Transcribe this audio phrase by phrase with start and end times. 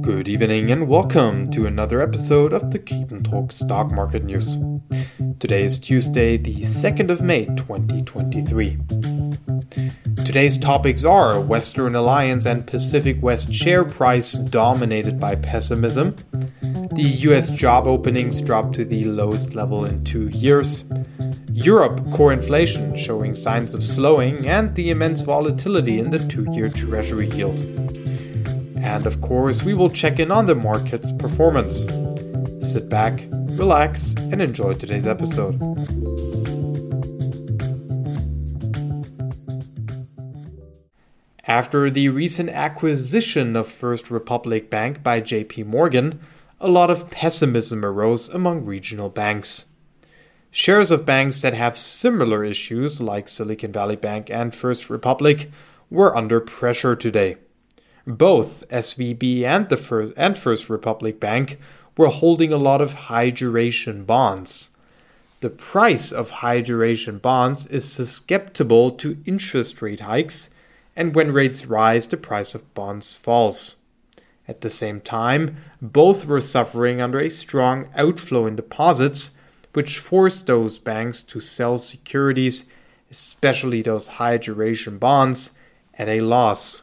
[0.00, 4.56] Good evening and welcome to another episode of the Griepentrog Stock Market News.
[5.38, 8.78] Today is Tuesday, the 2nd of May 2023.
[10.24, 16.16] Today's topics are Western Alliance and Pacific West share price dominated by pessimism,
[16.94, 20.84] the US job openings dropped to the lowest level in two years,
[21.50, 26.68] Europe core inflation showing signs of slowing, and the immense volatility in the two year
[26.68, 28.01] Treasury yield.
[28.82, 31.86] And of course, we will check in on the market's performance.
[32.68, 35.60] Sit back, relax, and enjoy today's episode.
[41.46, 46.20] After the recent acquisition of First Republic Bank by JP Morgan,
[46.60, 49.66] a lot of pessimism arose among regional banks.
[50.50, 55.50] Shares of banks that have similar issues, like Silicon Valley Bank and First Republic,
[55.90, 57.36] were under pressure today.
[58.06, 61.58] Both SVB and the First, and First Republic Bank
[61.96, 64.70] were holding a lot of high duration bonds.
[65.40, 70.50] The price of high duration bonds is susceptible to interest rate hikes,
[70.96, 73.76] and when rates rise, the price of bonds falls.
[74.48, 79.32] At the same time, both were suffering under a strong outflow in deposits
[79.72, 82.66] which forced those banks to sell securities,
[83.10, 85.52] especially those high duration bonds,
[85.94, 86.82] at a loss.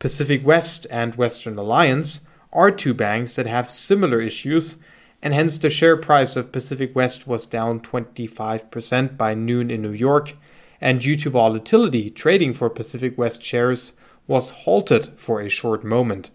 [0.00, 4.76] Pacific West and Western Alliance are two banks that have similar issues,
[5.20, 9.92] and hence the share price of Pacific West was down 25% by noon in New
[9.92, 10.38] York,
[10.80, 13.92] and due to volatility, trading for Pacific West shares
[14.26, 16.30] was halted for a short moment.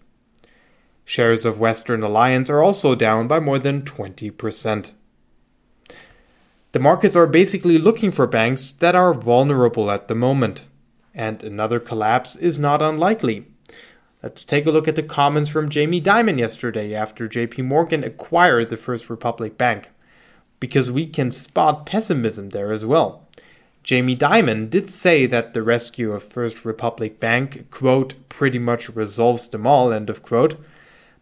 [1.04, 4.92] Shares of Western Alliance are also down by more than 20%.
[6.70, 10.62] The markets are basically looking for banks that are vulnerable at the moment,
[11.12, 13.46] and another collapse is not unlikely.
[14.22, 18.70] Let's take a look at the comments from Jamie Dimon yesterday after JP Morgan acquired
[18.70, 19.90] the First Republic Bank,
[20.58, 23.26] because we can spot pessimism there as well.
[23.82, 29.48] Jamie Dimon did say that the rescue of First Republic Bank, quote, pretty much resolves
[29.48, 30.56] them all, end of quote.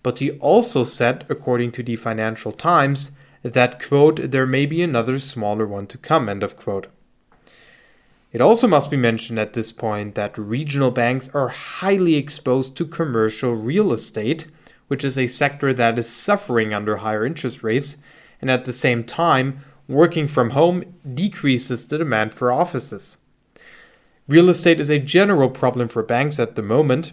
[0.02, 3.10] But he also said, according to the Financial Times,
[3.42, 6.86] that, quote, there may be another smaller one to come, end of quote.
[8.34, 12.84] It also must be mentioned at this point that regional banks are highly exposed to
[12.84, 14.48] commercial real estate,
[14.88, 17.96] which is a sector that is suffering under higher interest rates,
[18.40, 20.82] and at the same time, working from home
[21.14, 23.18] decreases the demand for offices.
[24.26, 27.12] Real estate is a general problem for banks at the moment,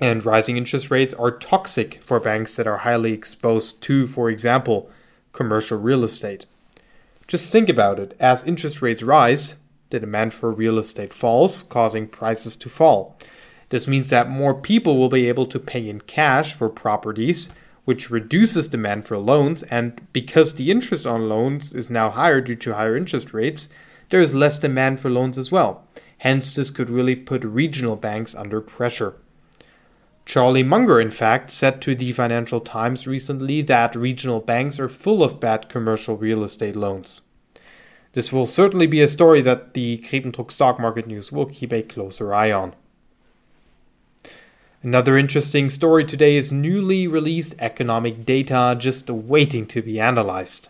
[0.00, 4.90] and rising interest rates are toxic for banks that are highly exposed to, for example,
[5.32, 6.44] commercial real estate.
[7.28, 9.54] Just think about it as interest rates rise,
[9.94, 13.16] the demand for real estate falls, causing prices to fall.
[13.68, 17.48] This means that more people will be able to pay in cash for properties,
[17.84, 22.56] which reduces demand for loans, and because the interest on loans is now higher due
[22.56, 23.68] to higher interest rates,
[24.10, 25.86] there is less demand for loans as well.
[26.18, 29.14] Hence, this could really put regional banks under pressure.
[30.26, 35.22] Charlie Munger, in fact, said to the Financial Times recently that regional banks are full
[35.22, 37.20] of bad commercial real estate loans.
[38.14, 41.82] This will certainly be a story that the Griepentrog stock market news will keep a
[41.82, 42.74] closer eye on.
[44.84, 50.68] Another interesting story today is newly released economic data just waiting to be analyzed.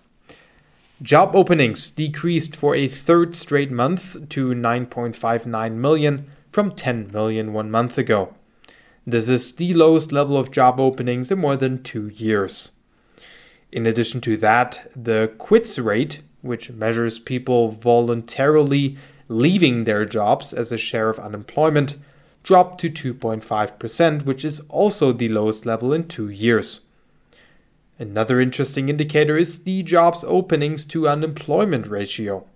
[1.03, 7.71] Job openings decreased for a third straight month to 9.59 million from 10 million one
[7.71, 8.35] month ago.
[9.07, 12.73] This is the lowest level of job openings in more than two years.
[13.71, 18.97] In addition to that, the quits rate, which measures people voluntarily
[19.29, 21.97] leaving their jobs as a share of unemployment,
[22.43, 26.81] dropped to 2.5%, which is also the lowest level in two years.
[27.99, 32.47] Another interesting indicator is the jobs openings to unemployment ratio.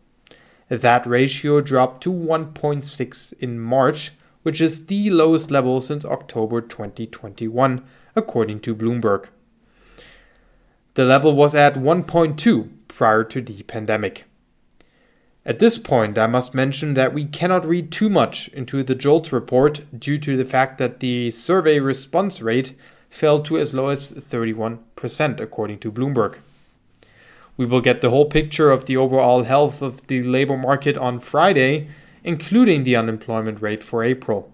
[0.68, 4.12] That ratio dropped to 1.6 in March
[4.42, 7.84] which is the lowest level since October 2021,
[8.16, 9.28] according to Bloomberg.
[10.98, 14.24] The level was at 1.2 prior to the pandemic.
[15.46, 19.30] At this point, I must mention that we cannot read too much into the JOLTS
[19.30, 22.74] report due to the fact that the survey response rate
[23.08, 26.38] fell to as low as 31%, according to Bloomberg.
[27.56, 31.20] We will get the whole picture of the overall health of the labor market on
[31.20, 31.86] Friday,
[32.24, 34.52] including the unemployment rate for April.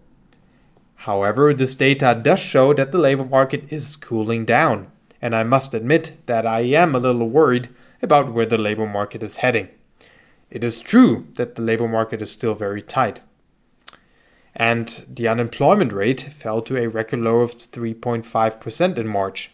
[1.08, 4.91] However, this data does show that the labor market is cooling down,
[5.24, 7.70] and I must admit that I am a little worried
[8.02, 9.68] about where the labor market is heading.
[10.50, 13.20] It is true that the labor market is still very tight.
[14.54, 19.50] and the unemployment rate fell to a record low of 3.5% in March.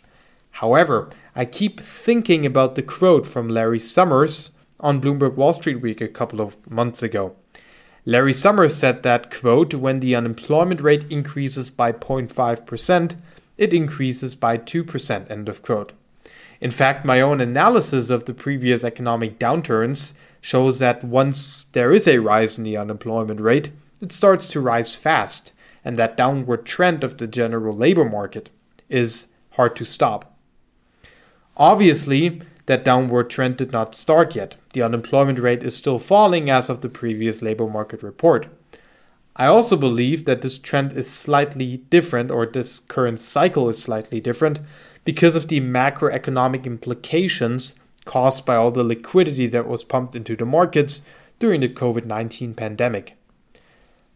[0.50, 6.02] However, I keep thinking about the quote from Larry Summers on Bloomberg Wall Street Week
[6.02, 7.34] a couple of months ago.
[8.04, 13.16] Larry Summers said that, quote, when the unemployment rate increases by 0.5%,
[13.60, 15.92] it increases by 2%, end of quote.
[16.62, 22.08] In fact, my own analysis of the previous economic downturns shows that once there is
[22.08, 23.70] a rise in the unemployment rate,
[24.00, 25.52] it starts to rise fast,
[25.84, 28.48] and that downward trend of the general labor market
[28.88, 30.38] is hard to stop.
[31.58, 34.54] Obviously, that downward trend did not start yet.
[34.72, 38.48] The unemployment rate is still falling as of the previous labor market report.
[39.36, 44.20] I also believe that this trend is slightly different, or this current cycle is slightly
[44.20, 44.60] different,
[45.04, 47.74] because of the macroeconomic implications
[48.04, 51.02] caused by all the liquidity that was pumped into the markets
[51.38, 53.16] during the COVID 19 pandemic.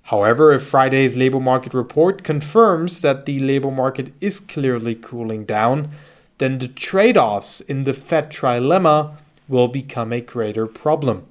[0.09, 5.91] However, if Friday's labor market report confirms that the labor market is clearly cooling down,
[6.39, 9.17] then the trade offs in the Fed trilemma
[9.49, 11.27] will become a greater problem.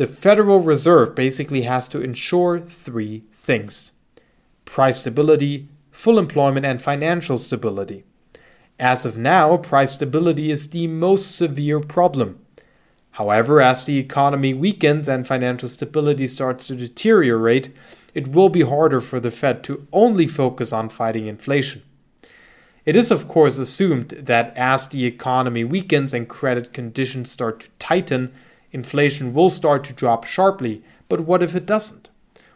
[0.00, 3.92] The Federal Reserve basically has to ensure three things
[4.64, 8.04] price stability, full employment, and financial stability.
[8.78, 12.38] As of now, price stability is the most severe problem.
[13.10, 17.68] However, as the economy weakens and financial stability starts to deteriorate,
[18.14, 21.82] it will be harder for the Fed to only focus on fighting inflation.
[22.86, 27.68] It is, of course, assumed that as the economy weakens and credit conditions start to
[27.78, 28.32] tighten,
[28.72, 30.82] inflation will start to drop sharply.
[31.08, 32.08] But what if it doesn't?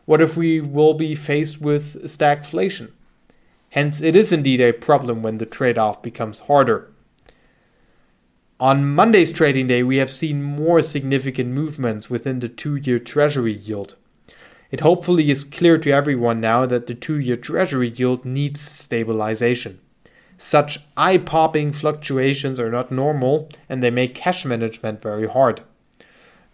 [0.05, 2.93] What if we will be faced with stagflation?
[3.71, 6.93] Hence, it is indeed a problem when the trade off becomes harder.
[8.61, 13.53] On Monday's trading day, we have seen more significant movements within the two year Treasury
[13.53, 13.97] yield.
[14.71, 19.81] It hopefully is clear to everyone now that the two year Treasury yield needs stabilization.
[20.39, 25.63] Such eye popping fluctuations are not normal and they make cash management very hard.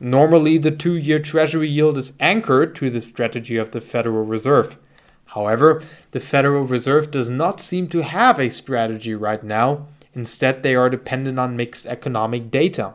[0.01, 4.79] Normally, the two year Treasury yield is anchored to the strategy of the Federal Reserve.
[5.27, 10.75] However, the Federal Reserve does not seem to have a strategy right now Instead, they
[10.75, 12.95] are dependent on mixed economic data.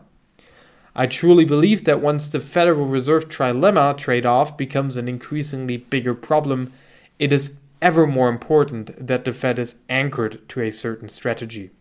[0.95, 6.13] I truly believe that once the Federal Reserve trilemma trade off becomes an increasingly bigger
[6.13, 6.71] problem,
[7.19, 11.71] it is ever more important that the Fed is anchored to a certain strategy.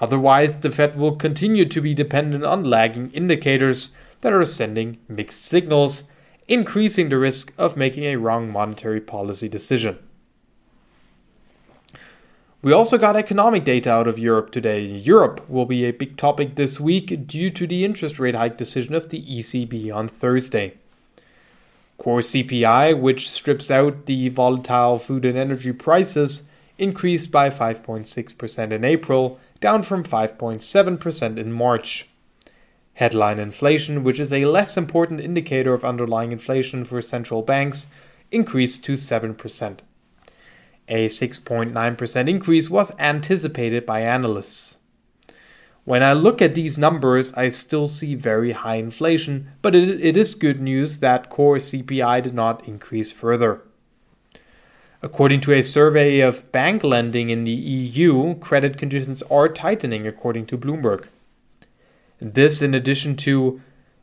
[0.00, 3.90] Otherwise, the Fed will continue to be dependent on lagging indicators
[4.20, 6.04] that are sending mixed signals,
[6.48, 9.98] increasing the risk of making a wrong monetary policy decision.
[12.62, 14.84] We also got economic data out of Europe today.
[14.84, 18.94] Europe will be a big topic this week due to the interest rate hike decision
[18.94, 20.74] of the ECB on Thursday.
[21.98, 28.84] Core CPI, which strips out the volatile food and energy prices, increased by 5.6% in
[28.84, 32.08] April, down from 5.7% in March.
[32.96, 37.88] Headline inflation, which is a less important indicator of underlying inflation for central banks,
[38.30, 39.80] increased to 7%.
[40.88, 44.78] A 6.9% increase was anticipated by analysts.
[45.84, 50.16] When I look at these numbers, I still see very high inflation, but it, it
[50.16, 53.60] is good news that core CPI did not increase further.
[55.02, 60.46] According to a survey of bank lending in the EU, credit conditions are tightening, according
[60.46, 61.08] to Bloomberg.
[62.20, 63.60] This, in addition to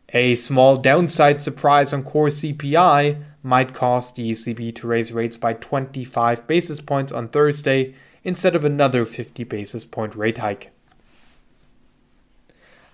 [0.09, 5.53] a small downside surprise on core CPI, might cause the ECB to raise rates by
[5.53, 7.93] 25 basis points on Thursday
[8.23, 10.71] instead of another 50 basis point rate hike.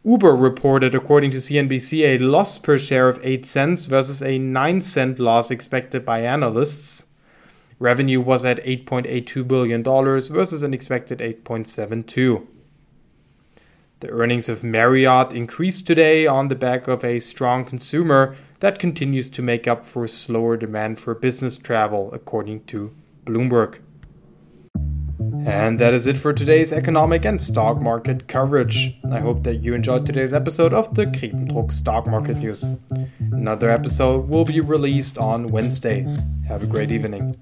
[0.03, 4.81] Uber reported, according to CNBC, a loss per share of 8 cents versus a 9
[4.81, 7.05] cent loss expected by analysts.
[7.79, 12.45] Revenue was at $8.82 billion versus an expected 8.72.
[14.01, 19.29] The earnings of Marriott increased today on the back of a strong consumer that continues
[19.31, 23.79] to make up for slower demand for business travel, according to Bloomberg.
[25.45, 28.97] And that is it for today's economic and stock market coverage.
[29.11, 32.63] I hope that you enjoyed today's episode of the Griepentrog Stock Market News.
[33.19, 36.05] Another episode will be released on Wednesday.
[36.47, 37.35] Have a great evening.